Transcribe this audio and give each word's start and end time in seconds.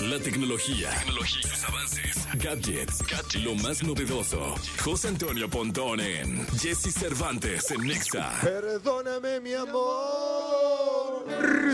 La 0.00 0.18
tecnología, 0.18 0.88
tecnología, 1.00 1.42
sus 1.42 1.64
avances, 1.68 2.26
gadgets, 2.38 3.02
gadgets, 3.06 3.34
lo 3.44 3.54
más 3.56 3.82
novedoso. 3.82 4.54
José 4.82 5.08
Antonio 5.08 5.46
Pontón 5.50 6.00
en 6.00 6.46
Jesse 6.58 6.90
Cervantes 6.90 7.70
en 7.70 7.86
Nexa. 7.86 8.32
Perdóname, 8.42 9.40
mi 9.40 9.52
amor. 9.52 11.26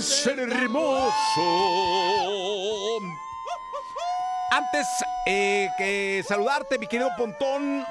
ser 0.02 0.40
hermoso. 0.40 1.12
Antes 4.50 4.88
eh, 5.26 5.68
que 5.78 6.24
saludarte, 6.26 6.80
mi 6.80 6.88
querido 6.88 7.10
Pontón, 7.16 7.84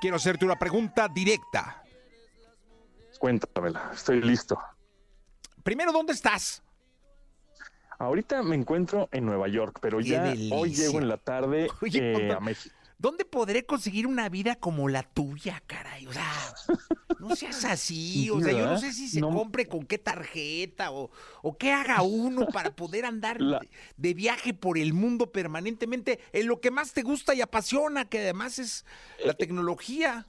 quiero 0.00 0.14
hacerte 0.14 0.44
una 0.44 0.56
pregunta 0.56 1.08
directa. 1.08 1.82
Cuéntamela, 3.18 3.90
estoy 3.92 4.22
listo. 4.22 4.56
Primero, 5.64 5.90
¿dónde 5.90 6.12
estás? 6.12 6.62
Ahorita 7.98 8.42
me 8.42 8.54
encuentro 8.54 9.08
en 9.12 9.26
Nueva 9.26 9.48
York, 9.48 9.78
pero 9.82 9.98
Qué 9.98 10.04
ya 10.04 10.22
delicia. 10.22 10.56
hoy 10.56 10.72
llego 10.74 10.98
en 10.98 11.08
la 11.08 11.16
tarde 11.16 11.68
Oye, 11.82 12.28
eh, 12.28 12.32
a 12.32 12.40
México. 12.40 12.74
¿Dónde 12.96 13.24
podré 13.24 13.64
conseguir 13.64 14.06
una 14.08 14.28
vida 14.28 14.56
como 14.56 14.88
la 14.88 15.04
tuya, 15.04 15.62
caray? 15.68 16.06
O 16.08 16.12
sea, 16.12 16.32
no 17.20 17.36
seas 17.36 17.64
así. 17.64 18.24
Sí, 18.24 18.30
O 18.30 18.40
sea, 18.40 18.52
yo 18.52 18.66
no 18.66 18.76
sé 18.76 18.92
si 18.92 19.06
se 19.08 19.20
No. 19.20 19.30
compre 19.32 19.66
con 19.66 19.84
qué 19.86 19.98
tarjeta 19.98 20.90
o, 20.90 21.10
o 21.42 21.56
qué 21.56 21.72
haga 21.72 22.02
uno 22.02 22.46
para 22.48 22.70
poder 22.74 23.04
andar 23.04 23.40
La- 23.40 23.60
de, 23.96 24.14
viaje 24.14 24.52
por 24.52 24.78
el 24.78 24.94
mundo 24.94 25.30
permanentemente 25.30 26.18
en 26.32 26.48
lo 26.48 26.60
que 26.60 26.72
más 26.72 26.92
te 26.92 27.02
gusta 27.02 27.34
y 27.36 27.40
apasiona, 27.40 28.08
que 28.08 28.18
además 28.18 28.58
es 28.58 28.84
la 29.24 29.30
Eh, 29.32 29.36
tecnología. 29.36 30.26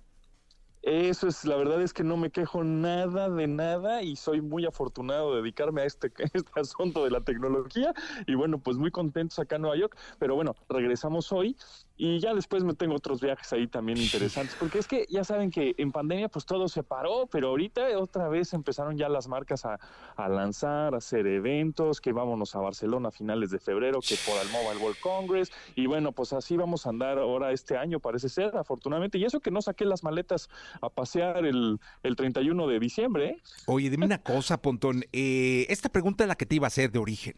Eso 0.82 1.28
es, 1.28 1.44
la 1.44 1.58
verdad 1.58 1.82
es 1.82 1.94
que 1.94 2.04
no 2.04 2.16
me 2.16 2.32
quejo 2.32 2.64
nada 2.64 3.30
de 3.30 3.48
nada 3.48 4.02
y 4.02 4.16
soy 4.16 4.40
muy 4.40 4.66
afortunado 4.66 5.32
de 5.36 5.42
dedicarme 5.42 5.82
a 5.82 5.86
este, 5.86 6.12
este 6.34 6.60
asunto 6.60 7.04
de 7.04 7.12
la 7.12 7.22
tecnología. 7.22 7.94
Y 8.28 8.36
bueno, 8.36 8.60
pues 8.60 8.78
muy 8.78 8.92
contentos 8.92 9.40
acá 9.40 9.58
en 9.58 9.64
Nueva 9.64 9.78
York, 9.78 9.98
pero 10.20 10.36
bueno, 10.36 10.56
regresamos 10.70 11.32
hoy 11.34 11.58
y 12.02 12.18
ya 12.20 12.34
después 12.34 12.64
me 12.64 12.74
tengo 12.74 12.96
otros 12.96 13.20
viajes 13.20 13.52
ahí 13.52 13.68
también 13.68 13.98
interesantes, 13.98 14.56
porque 14.58 14.80
es 14.80 14.88
que 14.88 15.06
ya 15.10 15.26
saben 15.26 15.52
que 15.52 15.76
en 15.78 15.92
pandemia 15.92 16.30
pues 16.30 16.46
todo 16.46 16.70
se 16.70 16.82
paró, 16.82 17.28
pero 17.28 17.50
ahorita 17.50 17.82
otra 18.00 18.30
vez 18.30 18.54
empezaron 18.54 18.98
ya 18.98 19.10
las 19.10 19.28
marcas 19.28 19.66
a, 19.66 19.78
a 20.16 20.30
lanzar, 20.30 20.96
a 20.96 21.00
hacer 21.00 21.28
eventos, 21.28 22.00
que 22.00 22.14
vámonos 22.14 22.56
a 22.56 22.60
Barcelona 22.60 23.10
a 23.10 23.12
finales 23.12 23.52
de 23.52 23.60
febrero, 23.60 24.00
que 24.00 24.16
por 24.26 24.42
el 24.42 24.50
Mobile 24.50 24.82
World 24.82 25.00
Congress 25.02 25.52
y 25.76 25.88
bueno, 25.88 26.14
pues 26.14 26.32
así 26.32 26.56
vamos 26.56 26.86
a 26.86 26.90
andar 26.90 27.20
ahora 27.20 27.52
este 27.52 27.76
año, 27.76 28.00
parece 28.00 28.30
ser, 28.30 28.56
afortunadamente, 28.56 29.18
y 29.18 29.26
eso 29.26 29.42
que 29.42 29.52
no 29.52 29.62
saqué 29.62 29.84
las 29.84 30.02
maletas 30.02 30.50
a 30.82 30.90
pasear 30.90 31.46
el, 31.46 31.80
el 32.04 32.16
31 32.16 32.66
de 32.66 32.80
diciembre, 32.80 33.26
¿eh? 33.28 33.38
Oye, 33.66 33.90
dime 33.90 34.06
una 34.06 34.24
cosa, 34.24 34.62
Pontón. 34.62 35.04
eh, 35.12 35.66
esta 35.68 35.90
pregunta 35.90 36.24
es 36.24 36.30
la 36.30 36.36
que 36.36 36.46
te 36.46 36.56
iba 36.56 36.66
a 36.66 36.70
hacer 36.70 36.92
de 36.94 37.00
origen. 37.00 37.36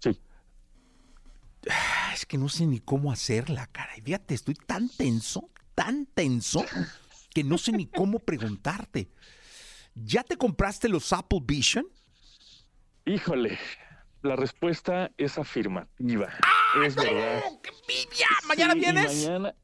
Sí. 0.00 0.20
Ah, 2.22 2.24
Es 2.24 2.26
que 2.26 2.38
no 2.38 2.48
sé 2.48 2.66
ni 2.66 2.78
cómo 2.78 3.10
hacerla, 3.10 3.66
caray. 3.72 4.00
Fíjate, 4.00 4.34
estoy 4.34 4.54
tan 4.54 4.88
tenso, 4.88 5.50
tan 5.74 6.06
tenso, 6.06 6.64
que 7.34 7.42
no 7.42 7.58
sé 7.58 7.72
ni 7.72 7.86
cómo 7.86 8.20
preguntarte. 8.20 9.08
¿Ya 9.96 10.22
te 10.22 10.36
compraste 10.36 10.88
los 10.88 11.12
Apple 11.12 11.40
Vision? 11.42 11.84
Híjole, 13.06 13.58
la 14.22 14.36
respuesta 14.36 15.10
es 15.18 15.36
afirmativa. 15.36 16.28
es 16.86 16.94
verdad. 16.94 17.42
¡Oh, 17.44 17.60
qué 17.60 17.70
envidia! 17.70 18.28
¿Mañana 18.46 18.74
Sí, 18.74 18.78
vienes? 18.80 19.26
Mañana, 19.26 19.54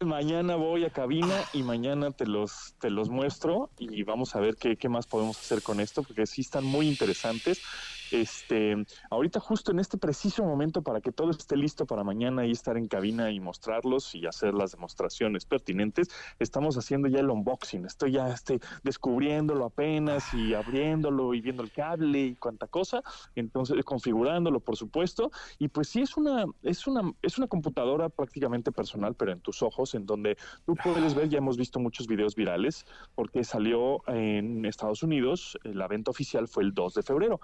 mañana 0.00 0.56
voy 0.56 0.84
a 0.84 0.90
cabina 0.90 1.44
y 1.52 1.62
mañana 1.62 2.10
te 2.10 2.26
los, 2.26 2.74
te 2.80 2.90
los 2.90 3.10
muestro 3.10 3.70
y 3.78 4.02
vamos 4.02 4.34
a 4.34 4.40
ver 4.40 4.56
qué, 4.56 4.76
qué 4.76 4.88
más 4.88 5.06
podemos 5.06 5.38
hacer 5.38 5.62
con 5.62 5.78
esto, 5.78 6.02
porque 6.02 6.26
sí 6.26 6.40
están 6.40 6.64
muy 6.64 6.88
interesantes. 6.88 7.60
Este, 8.10 8.76
ahorita 9.10 9.40
justo 9.40 9.72
en 9.72 9.80
este 9.80 9.98
preciso 9.98 10.44
momento 10.44 10.82
para 10.82 11.00
que 11.00 11.12
todo 11.12 11.30
esté 11.30 11.56
listo 11.56 11.86
para 11.86 12.04
mañana 12.04 12.46
y 12.46 12.52
estar 12.52 12.76
en 12.76 12.86
cabina 12.86 13.30
y 13.30 13.40
mostrarlos 13.40 14.14
y 14.14 14.26
hacer 14.26 14.54
las 14.54 14.72
demostraciones 14.72 15.44
pertinentes, 15.44 16.08
estamos 16.38 16.76
haciendo 16.76 17.08
ya 17.08 17.20
el 17.20 17.30
unboxing. 17.30 17.84
Estoy 17.84 18.12
ya 18.12 18.28
este, 18.28 18.60
descubriéndolo 18.82 19.64
apenas 19.64 20.32
y 20.34 20.54
abriéndolo 20.54 21.34
y 21.34 21.40
viendo 21.40 21.62
el 21.62 21.72
cable 21.72 22.20
y 22.20 22.34
cuánta 22.36 22.66
cosa, 22.66 23.02
entonces 23.34 23.84
configurándolo 23.84 24.60
por 24.60 24.76
supuesto 24.76 25.30
y 25.58 25.68
pues 25.68 25.88
sí 25.88 26.00
es 26.00 26.16
una 26.16 26.44
es 26.62 26.86
una 26.86 27.12
es 27.22 27.38
una 27.38 27.46
computadora 27.46 28.08
prácticamente 28.08 28.72
personal, 28.72 29.14
pero 29.14 29.32
en 29.32 29.40
tus 29.40 29.62
ojos 29.62 29.94
en 29.94 30.06
donde 30.06 30.36
tú 30.66 30.74
puedes 30.82 31.14
ver, 31.14 31.28
ya 31.28 31.38
hemos 31.38 31.56
visto 31.56 31.80
muchos 31.80 32.06
videos 32.06 32.34
virales 32.34 32.86
porque 33.14 33.44
salió 33.44 34.06
en 34.08 34.64
Estados 34.64 35.02
Unidos, 35.02 35.58
eh, 35.64 35.74
la 35.74 35.88
venta 35.88 36.10
oficial 36.10 36.48
fue 36.48 36.64
el 36.64 36.74
2 36.74 36.94
de 36.94 37.02
febrero. 37.02 37.40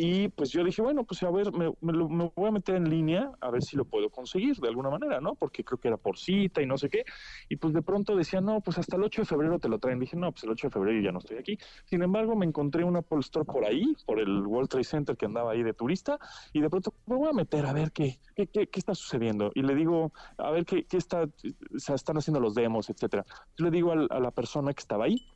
Y 0.00 0.28
pues 0.28 0.50
yo 0.52 0.62
dije, 0.62 0.80
bueno, 0.80 1.02
pues 1.02 1.20
a 1.24 1.30
ver, 1.32 1.50
me, 1.52 1.72
me 1.80 1.92
lo- 1.92 2.06
voy 2.06 2.48
a 2.48 2.52
meter 2.52 2.76
en 2.76 2.88
línea 2.88 3.32
a 3.40 3.50
ver 3.50 3.64
si 3.64 3.76
lo 3.76 3.84
puedo 3.84 4.10
conseguir 4.10 4.54
de 4.58 4.68
alguna 4.68 4.90
manera, 4.90 5.20
¿no? 5.20 5.34
Porque 5.34 5.64
creo 5.64 5.80
que 5.80 5.88
era 5.88 5.96
por 5.96 6.16
cita 6.16 6.62
y 6.62 6.66
no 6.66 6.78
sé 6.78 6.88
qué. 6.88 7.04
Y 7.48 7.56
pues 7.56 7.74
de 7.74 7.82
pronto 7.82 8.14
decía, 8.14 8.40
no, 8.40 8.60
pues 8.60 8.78
hasta 8.78 8.94
el 8.94 9.02
8 9.02 9.22
de 9.22 9.26
febrero 9.26 9.58
te 9.58 9.68
lo 9.68 9.80
traen. 9.80 9.98
Dije, 9.98 10.16
no, 10.16 10.30
pues 10.30 10.44
el 10.44 10.50
8 10.50 10.68
de 10.68 10.70
febrero 10.70 11.00
ya 11.00 11.10
no 11.10 11.18
estoy 11.18 11.38
aquí. 11.38 11.58
Sin 11.84 12.00
embargo, 12.04 12.36
me 12.36 12.46
encontré 12.46 12.84
un 12.84 12.94
Apple 12.94 13.18
Store 13.18 13.44
por 13.44 13.64
ahí, 13.64 13.96
por 14.06 14.20
el 14.20 14.46
World 14.46 14.68
Trade 14.68 14.84
Center 14.84 15.16
que 15.16 15.26
andaba 15.26 15.50
ahí 15.50 15.64
de 15.64 15.74
turista. 15.74 16.16
Y 16.52 16.60
de 16.60 16.70
pronto 16.70 16.94
me 17.06 17.16
voy 17.16 17.28
a 17.30 17.32
meter 17.32 17.66
a 17.66 17.72
ver 17.72 17.90
qué, 17.90 18.20
qué, 18.36 18.46
qué, 18.46 18.68
qué 18.68 18.78
está 18.78 18.94
sucediendo. 18.94 19.50
Y 19.56 19.62
le 19.62 19.74
digo, 19.74 20.12
a 20.36 20.52
ver 20.52 20.64
qué, 20.64 20.84
qué 20.84 20.96
está, 20.96 21.24
o 21.24 21.78
sea, 21.80 21.96
están 21.96 22.16
haciendo 22.18 22.38
los 22.38 22.54
demos, 22.54 22.88
etcétera. 22.88 23.24
Yo 23.56 23.64
le 23.64 23.72
digo 23.72 23.90
a 23.90 24.20
la 24.20 24.30
persona 24.30 24.72
que 24.74 24.80
estaba 24.80 25.06
ahí, 25.06 25.26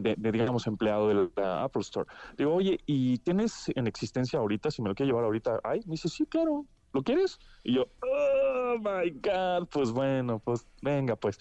de, 0.00 0.14
de, 0.16 0.32
digamos, 0.32 0.66
empleado 0.66 1.08
de 1.08 1.30
la 1.36 1.64
Apple 1.64 1.82
Store. 1.82 2.06
Digo, 2.36 2.54
oye, 2.54 2.78
¿y 2.86 3.18
tienes 3.18 3.70
en 3.74 3.86
existencia 3.86 4.38
ahorita, 4.38 4.70
si 4.70 4.82
me 4.82 4.88
lo 4.88 4.94
quiero 4.94 5.10
llevar 5.10 5.24
ahorita? 5.24 5.60
Ay, 5.64 5.80
me 5.86 5.92
dice, 5.92 6.08
sí, 6.08 6.26
claro, 6.26 6.66
¿lo 6.92 7.02
quieres? 7.02 7.38
Y 7.64 7.74
yo, 7.74 7.86
oh 8.72 8.78
my 8.78 9.10
God, 9.10 9.68
pues 9.68 9.90
bueno, 9.90 10.38
pues 10.38 10.66
venga, 10.82 11.16
pues 11.16 11.38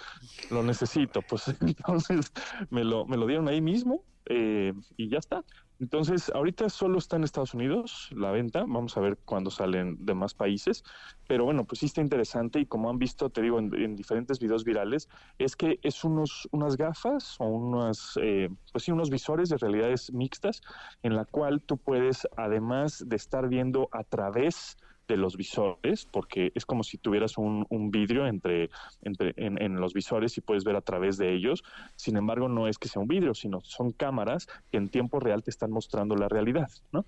lo 0.50 0.64
necesito. 0.64 1.22
Pues 1.22 1.47
entonces 1.62 2.31
me 2.69 2.84
lo, 2.84 3.06
me 3.06 3.18
lo 3.18 3.25
dieron 3.25 3.47
ahí 3.47 3.62
mismo 3.62 4.03
eh, 4.25 4.74
y 4.97 5.09
ya 5.09 5.19
está. 5.19 5.44
Entonces, 5.80 6.31
ahorita 6.36 6.70
solo 6.70 7.00
está 7.00 7.16
en 7.16 7.24
Estados 7.24 7.56
Unidos 7.56 8.09
la 8.12 8.30
venta, 8.30 8.59
vamos 8.59 8.96
a 8.96 9.00
ver 9.00 9.18
cuándo 9.25 9.50
salen 9.50 9.97
de 10.06 10.14
más 10.14 10.36
países, 10.36 10.84
pero 11.28 11.44
bueno, 11.44 11.66
pues 11.66 11.80
sí 11.80 11.88
está 11.88 12.02
interesante 12.02 12.59
y 12.59 12.68
como 12.68 12.91
han 12.91 13.00
visto, 13.00 13.31
te 13.31 13.41
digo, 13.41 13.58
en, 13.58 13.74
en 13.74 13.96
diferentes 13.96 14.40
videos 14.40 14.64
virales, 14.64 15.09
es 15.40 15.56
que 15.56 15.80
es 15.81 16.03
unos, 16.03 16.47
unas 16.52 16.78
gafas 16.78 17.36
o 17.40 17.46
unas, 17.47 18.14
eh, 18.22 18.50
pues 18.72 18.84
sí, 18.84 18.91
unos 18.91 19.09
visores 19.09 19.50
de 19.50 19.58
realidades 19.58 20.14
mixtas 20.14 20.62
en 21.02 21.16
la 21.16 21.25
cual 21.25 21.64
tú 21.64 21.78
puedes, 21.78 22.28
además 22.38 23.03
de 23.08 23.16
estar 23.16 23.50
viendo 23.50 23.90
a 23.91 24.03
través 24.03 24.78
de 24.78 24.91
los 25.17 25.38
visores, 25.38 26.05
porque 26.05 26.51
es 26.55 26.66
como 26.66 26.83
si 26.83 26.97
tuvieras 26.97 27.38
un, 27.38 27.66
un 27.69 27.91
vidrio 27.91 28.27
entre, 28.27 28.69
entre 29.01 29.33
en, 29.38 29.61
en, 29.61 29.79
los 29.79 29.94
visores 29.94 30.38
y 30.38 30.41
puedes 30.41 30.63
ver 30.63 30.75
a 30.75 30.81
través 30.81 31.17
de 31.17 31.33
ellos. 31.33 31.63
Sin 31.95 32.17
embargo, 32.17 32.49
no 32.49 32.67
es 32.67 32.77
que 32.77 32.88
sea 32.88 33.01
un 33.01 33.07
vidrio, 33.07 33.33
sino 33.33 33.61
son 33.61 33.91
cámaras 33.91 34.47
que 34.72 34.77
en 34.77 34.89
tiempo 34.89 35.19
real 35.19 35.44
te 35.44 35.51
están 35.51 35.72
mostrando 35.72 36.16
la 36.16 36.27
realidad, 36.27 36.69
¿no? 36.91 37.05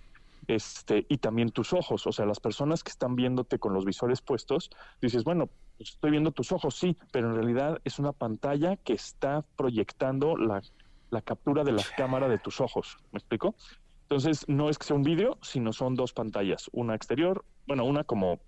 Este, 0.47 1.05
y 1.07 1.17
también 1.17 1.51
tus 1.51 1.73
ojos, 1.73 2.05
o 2.05 2.11
sea, 2.11 2.25
las 2.25 2.39
personas 2.39 2.83
que 2.83 2.91
están 2.91 3.15
viéndote 3.15 3.59
con 3.59 3.73
los 3.73 3.85
visores 3.85 4.21
puestos, 4.21 4.69
dices, 5.01 5.23
bueno, 5.23 5.49
pues 5.77 5.91
estoy 5.91 6.11
viendo 6.11 6.31
tus 6.31 6.51
ojos, 6.51 6.75
sí, 6.75 6.97
pero 7.11 7.29
en 7.29 7.35
realidad 7.35 7.79
es 7.85 7.99
una 7.99 8.11
pantalla 8.11 8.75
que 8.75 8.93
está 8.93 9.45
proyectando 9.55 10.35
la, 10.35 10.61
la 11.09 11.21
captura 11.21 11.63
de 11.63 11.71
la 11.71 11.83
cámara 11.95 12.27
de 12.27 12.39
tus 12.39 12.59
ojos, 12.59 12.97
¿me 13.11 13.19
explico? 13.19 13.55
Entonces, 14.03 14.45
no 14.47 14.69
es 14.69 14.77
que 14.77 14.85
sea 14.85 14.95
un 14.95 15.03
vídeo, 15.03 15.37
sino 15.41 15.71
son 15.71 15.95
dos 15.95 16.13
pantallas, 16.13 16.69
una 16.73 16.93
exterior, 16.93 17.45
bueno, 17.67 17.85
una 17.85 18.03
como 18.03 18.39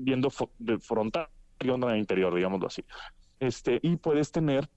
viendo 0.00 0.30
de 0.58 0.78
frontal 0.78 1.28
y 1.60 1.68
otra 1.70 1.96
interior, 1.96 2.34
digámoslo 2.34 2.66
así. 2.66 2.84
Este, 3.40 3.78
y 3.82 3.96
puedes 3.96 4.32
tener, 4.32 4.68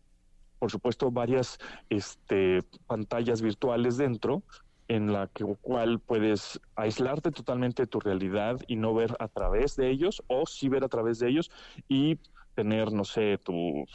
por 0.59 0.71
supuesto, 0.71 1.11
varias 1.11 1.57
este, 1.89 2.61
pantallas 2.85 3.41
virtuales 3.41 3.97
dentro, 3.97 4.43
en 4.87 5.11
la 5.11 5.27
que, 5.27 5.43
cual 5.61 5.99
puedes 5.99 6.59
aislarte 6.75 7.31
totalmente 7.31 7.83
de 7.83 7.87
tu 7.87 7.99
realidad 7.99 8.59
y 8.67 8.77
no 8.77 8.93
ver 8.93 9.15
a 9.19 9.27
través 9.27 9.75
de 9.75 9.89
ellos, 9.89 10.23
o 10.27 10.45
sí 10.45 10.69
ver 10.69 10.83
a 10.83 10.89
través 10.89 11.19
de 11.19 11.29
ellos 11.29 11.51
y 11.89 12.19
tener, 12.55 12.91
no 12.91 13.03
sé, 13.03 13.37
tu 13.37 13.85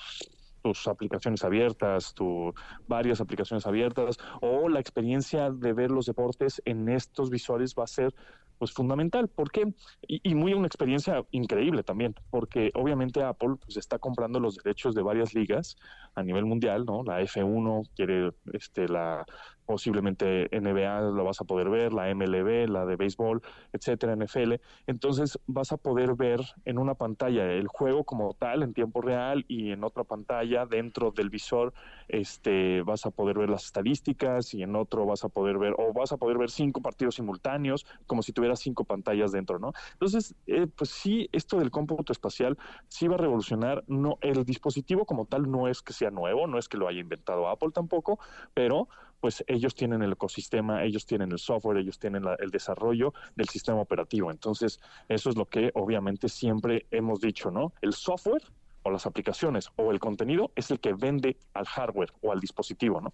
tus 0.63 0.87
aplicaciones 0.87 1.45
abiertas, 1.45 2.15
tu, 2.15 2.55
varias 2.87 3.21
aplicaciones 3.21 3.67
abiertas, 3.67 4.17
o 4.41 4.69
la 4.69 4.81
experiencia 4.81 5.51
de 5.51 5.73
ver 5.73 5.91
los 5.91 6.07
deportes 6.07 6.63
en 6.65 6.89
estos 6.89 7.31
visores 7.31 7.75
va 7.77 7.85
a 7.85 7.89
ser 7.89 8.15
pues 8.63 8.71
fundamental. 8.71 9.27
¿Por 9.27 9.51
qué? 9.51 9.75
Y, 10.07 10.21
y, 10.23 10.37
muy 10.37 10.55
una 10.55 10.69
experiencia 10.69 11.25
increíble 11.33 11.83
también, 11.83 12.15
porque 12.31 12.71
obviamente 12.75 13.21
Apple 13.21 13.57
pues, 13.61 13.77
está 13.77 13.99
comprando 13.99 14.39
los 14.39 14.55
derechos 14.55 14.95
de 14.95 15.03
varias 15.03 15.35
ligas 15.35 15.75
a 16.15 16.23
nivel 16.23 16.45
mundial, 16.45 16.85
¿no? 16.85 17.03
La 17.03 17.21
F1 17.21 17.89
quiere 17.97 18.31
este, 18.53 18.87
la, 18.87 19.27
posiblemente 19.67 20.49
NBA 20.53 21.01
lo 21.13 21.25
vas 21.25 21.41
a 21.41 21.45
poder 21.45 21.71
ver, 21.71 21.93
la 21.93 22.13
MLB, 22.15 22.69
la 22.69 22.85
de 22.87 22.97
béisbol, 22.97 23.43
etcétera, 23.73 24.17
NFL. 24.17 24.55
Entonces 24.87 25.39
vas 25.47 25.73
a 25.73 25.77
poder 25.77 26.15
ver 26.15 26.41
en 26.65 26.79
una 26.79 26.95
pantalla 26.95 27.51
el 27.53 27.69
juego 27.69 28.05
como 28.05 28.35
tal 28.35 28.63
en 28.63 28.75
tiempo 28.75 29.01
real 29.01 29.45
y 29.49 29.71
en 29.71 29.85
otra 29.85 30.05
pantalla 30.05 30.67
dentro 30.67 31.11
del 31.11 31.31
visor 31.31 31.73
este 32.09 32.83
vas 32.83 33.07
a 33.07 33.11
poder 33.11 33.39
ver 33.39 33.51
las 33.51 33.65
estadísticas 33.65 34.55
y 34.55 34.63
en 34.63 34.77
otro 34.77 35.07
vas 35.07 35.25
a 35.25 35.29
poder 35.29 35.59
ver 35.59 35.75
o 35.79 35.93
vas 35.93 36.13
a 36.13 36.17
poder 36.17 36.39
ver 36.39 36.51
cinco 36.51 36.81
partidos 36.83 37.17
simultáneos 37.17 37.87
como 38.07 38.23
si 38.23 38.33
tuvieras 38.33 38.61
cinco 38.61 38.85
pantallas 38.85 39.33
dentro, 39.33 39.59
¿no? 39.59 39.73
Entonces, 39.93 40.35
eh, 40.47 40.67
pues 40.67 40.91
sí, 40.91 41.29
esto 41.33 41.59
del 41.59 41.71
cómputo 41.71 42.13
espacial 42.13 42.59
sí 42.89 43.09
va 43.09 43.15
a 43.15 43.19
revolucionar. 43.19 43.85
No, 43.87 44.19
el 44.21 44.45
dispositivo 44.45 45.05
como 45.07 45.27
tal 45.27 45.51
no 45.51 45.69
es 45.69 45.83
que 45.83 45.93
sea 45.93 46.11
nuevo, 46.11 46.47
no 46.47 46.59
es 46.59 46.69
que 46.69 46.77
lo 46.77 46.89
haya 46.89 47.01
inventado 47.01 47.49
Apple 47.49 47.71
tampoco, 47.73 48.19
pero 48.55 48.89
pues 49.23 49.45
ellos 49.47 49.77
tienen 49.77 50.03
el 50.03 50.15
ecosistema, 50.15 50.83
ellos 50.83 51.07
tienen 51.07 51.31
el 51.31 51.39
software, 51.39 51.79
ellos 51.79 51.97
tienen 51.97 52.25
el 52.41 52.51
desarrollo 52.51 53.15
del 53.37 53.49
sistema 53.49 53.81
operativo. 53.81 54.33
Entonces, 54.33 54.81
eso 55.09 55.31
es 55.31 55.37
lo 55.37 55.49
que 55.49 55.71
obviamente 55.75 56.29
siempre 56.29 56.87
hemos 56.91 57.21
dicho, 57.21 57.53
¿no? 57.53 57.73
El 57.83 57.93
software 57.93 58.43
o 58.83 58.91
las 58.91 59.07
aplicaciones 59.07 59.69
o 59.77 59.93
el 59.93 60.01
contenido 60.01 60.51
es 60.57 60.73
el 60.73 60.81
que 60.81 60.93
vende 60.93 61.37
al 61.55 61.67
hardware 61.67 62.13
o 62.21 62.33
al 62.33 62.41
dispositivo, 62.41 63.01
¿no? 63.01 63.13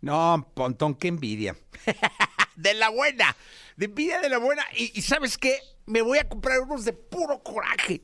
No, 0.00 0.48
Pontón, 0.54 0.94
qué 0.94 1.08
envidia. 1.08 1.54
de 2.56 2.72
la 2.72 2.88
buena, 2.88 3.36
de 3.76 3.84
envidia 3.84 4.22
de 4.22 4.30
la 4.30 4.38
buena. 4.38 4.64
Y, 4.74 4.98
y 4.98 5.02
sabes 5.02 5.36
qué, 5.36 5.58
me 5.84 6.00
voy 6.00 6.16
a 6.16 6.26
comprar 6.26 6.58
unos 6.60 6.86
de 6.86 6.94
puro 6.94 7.42
coraje. 7.42 8.00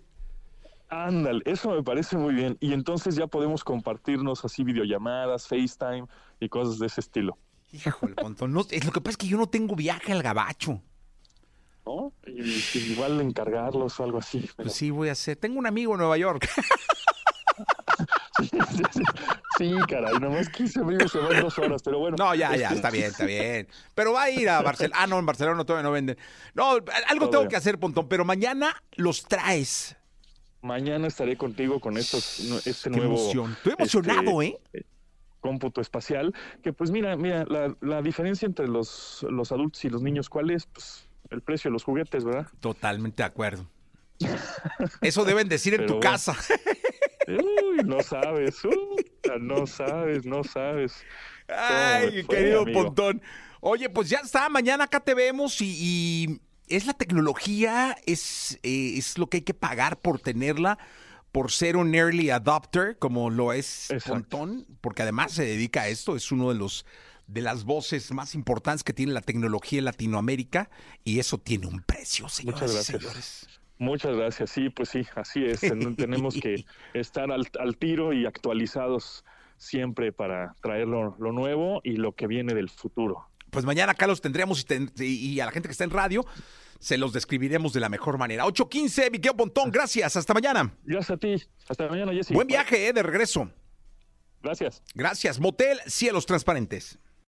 Ándale, 0.90 1.40
eso 1.44 1.70
me 1.70 1.82
parece 1.82 2.16
muy 2.16 2.34
bien. 2.34 2.56
Y 2.60 2.72
entonces 2.72 3.14
ya 3.14 3.26
podemos 3.28 3.62
compartirnos 3.64 4.44
así 4.44 4.64
videollamadas, 4.64 5.46
FaceTime 5.46 6.06
y 6.40 6.48
cosas 6.48 6.78
de 6.78 6.87
ese 6.88 7.00
estilo. 7.00 7.38
Híjole, 7.72 8.14
Pontón, 8.16 8.52
no, 8.52 8.66
es, 8.69 8.84
lo 8.84 8.90
que 8.90 9.00
pasa 9.00 9.12
es 9.12 9.16
que 9.16 9.28
yo 9.28 9.38
no 9.38 9.48
tengo 9.48 9.76
viaje 9.76 10.12
al 10.12 10.22
gabacho. 10.22 10.82
¿No? 11.87 12.12
Y, 12.26 12.42
y 12.42 12.92
igual 12.92 13.20
encargarlos 13.20 13.98
o 14.00 14.04
algo 14.04 14.19
así. 14.19 14.40
pero- 14.40 14.66
Pues 14.66 14.75
sí, 14.75 14.90
voy 14.90 15.08
a 15.08 15.12
hacer. 15.12 15.37
Tengo 15.37 15.58
un 15.60 15.66
amigo 15.66 15.92
en 15.94 15.98
Nueva 16.00 16.19
York. 16.19 16.48
Sí, 19.58 19.75
caray, 19.88 20.19
nomás 20.19 20.48
15 20.48 20.81
amigos 20.81 21.12
se 21.12 21.19
van 21.19 21.40
dos 21.42 21.58
horas, 21.58 21.82
pero 21.82 21.98
bueno. 21.98 22.16
No, 22.19 22.34
ya, 22.34 22.56
ya, 22.56 22.69
Este, 22.69 22.75
está 22.76 22.90
bien, 22.90 23.04
está 23.06 23.26
bien. 23.26 23.69
Pero 23.94 24.14
va 24.14 24.22
a 24.22 24.31
ir 24.31 24.48
a 24.48 24.62
Barcelona. 24.62 24.96
Ah, 25.02 25.06
no, 25.06 25.19
en 25.19 25.26
Barcelona 25.26 25.64
todavía 25.64 25.82
no 25.82 25.92
venden. 25.92 26.16
No, 26.54 26.78
algo 27.08 27.28
tengo 27.28 27.46
que 27.48 27.56
hacer, 27.56 27.78
Pontón, 27.78 28.08
pero 28.08 28.25
mañana 28.25 28.75
los 28.92 29.25
traes. 29.26 29.96
Mañana 30.62 31.06
estaré 31.08 31.36
contigo 31.36 31.80
con 31.80 31.96
estos, 31.96 32.40
este 32.66 32.90
Qué 32.90 32.96
nuevo 32.96 33.14
emoción. 33.14 33.52
Estoy 33.52 33.74
emocionado, 33.78 34.42
¿eh? 34.42 34.58
cómputo 35.40 35.80
espacial, 35.80 36.34
que 36.62 36.72
pues 36.72 36.90
mira, 36.90 37.16
mira, 37.16 37.44
la, 37.48 37.74
la 37.80 38.02
diferencia 38.02 38.46
entre 38.46 38.68
los, 38.68 39.26
los 39.28 39.52
adultos 39.52 39.84
y 39.84 39.88
los 39.88 40.02
niños, 40.02 40.28
¿cuál 40.28 40.50
es? 40.50 40.66
Pues 40.66 41.08
el 41.30 41.42
precio 41.42 41.70
de 41.70 41.72
los 41.72 41.84
juguetes, 41.84 42.24
¿verdad? 42.24 42.46
Totalmente 42.60 43.22
de 43.22 43.26
acuerdo. 43.26 43.66
Eso 45.00 45.24
deben 45.24 45.48
decir 45.48 45.74
en 45.74 45.86
tu 45.86 45.94
bueno. 45.94 46.00
casa. 46.00 46.36
Uy, 47.26 47.84
no 47.84 48.00
sabes, 48.02 48.56
no 49.40 49.66
sabes, 49.66 50.26
no 50.26 50.44
sabes. 50.44 51.04
Ay, 51.48 52.22
fue, 52.24 52.36
querido 52.36 52.62
amigo? 52.62 52.84
Pontón. 52.84 53.22
Oye, 53.60 53.88
pues 53.90 54.08
ya 54.08 54.18
está, 54.18 54.48
mañana 54.48 54.84
acá 54.84 55.00
te 55.00 55.14
vemos 55.14 55.60
y, 55.60 55.66
y 55.78 56.40
es 56.70 56.87
la 56.87 56.94
tecnología, 56.94 57.96
es, 58.06 58.58
eh, 58.62 58.94
es 58.96 59.19
lo 59.19 59.28
que 59.28 59.38
hay 59.38 59.43
que 59.43 59.55
pagar 59.55 59.99
por 60.00 60.19
tenerla, 60.20 60.78
por 61.32 61.50
ser 61.52 61.76
un 61.76 61.94
early 61.94 62.31
adopter, 62.31 62.99
como 62.99 63.31
lo 63.31 63.52
es 63.52 63.90
Exacto. 63.90 64.12
Pontón, 64.12 64.67
porque 64.81 65.02
además 65.02 65.32
se 65.32 65.44
dedica 65.44 65.82
a 65.82 65.88
esto, 65.88 66.17
es 66.17 66.32
uno 66.32 66.49
de 66.50 66.56
los 66.56 66.87
de 67.26 67.43
las 67.43 67.62
voces 67.64 68.11
más 68.11 68.34
importantes 68.34 68.82
que 68.82 68.93
tiene 68.93 69.12
la 69.12 69.20
tecnología 69.20 69.78
en 69.78 69.84
Latinoamérica 69.84 70.69
y 71.05 71.20
eso 71.20 71.38
tiene 71.38 71.69
un 71.69 71.81
precio, 71.81 72.28
señoras 72.28 72.62
Muchas 72.62 72.73
y 72.73 72.75
gracias. 72.75 73.00
señores. 73.02 73.61
Muchas 73.78 74.16
gracias, 74.16 74.50
sí, 74.50 74.69
pues 74.69 74.88
sí, 74.88 75.06
así 75.14 75.44
es. 75.44 75.61
ten- 75.61 75.94
Tenemos 75.94 76.34
que 76.34 76.64
estar 76.93 77.31
al, 77.31 77.46
al 77.61 77.76
tiro 77.76 78.12
y 78.12 78.26
actualizados 78.26 79.25
siempre 79.58 80.11
para 80.12 80.56
traer 80.61 80.88
lo, 80.88 81.14
lo 81.20 81.31
nuevo 81.31 81.81
y 81.84 81.93
lo 81.93 82.16
que 82.16 82.26
viene 82.26 82.52
del 82.52 82.69
futuro. 82.69 83.29
Pues 83.50 83.64
mañana 83.64 83.93
acá 83.93 84.06
los 84.06 84.20
tendremos 84.20 84.61
y, 84.61 84.64
ten- 84.64 84.93
y 84.99 85.41
a 85.41 85.47
la 85.47 85.52
gente 85.52 85.69
que 85.69 85.73
está 85.73 85.85
en 85.85 85.91
radio 85.91 86.25
se 86.79 86.97
los 86.97 87.12
describiremos 87.12 87.73
de 87.73 87.81
la 87.81 87.88
mejor 87.88 88.17
manera. 88.17 88.44
8.15, 88.47 89.11
Miquel 89.11 89.35
Pontón, 89.37 89.70
gracias, 89.70 90.17
hasta 90.17 90.32
mañana. 90.32 90.73
Gracias 90.85 91.11
a 91.11 91.17
ti. 91.19 91.35
Hasta 91.69 91.88
mañana, 91.88 92.12
Jessy. 92.12 92.32
Buen 92.32 92.47
viaje, 92.47 92.88
eh, 92.88 92.93
de 92.93 93.02
regreso. 93.02 93.50
Gracias. 94.43 94.82
Gracias. 94.94 95.38
Motel 95.38 95.79
Cielos 95.87 96.25
Transparentes. 96.25 96.99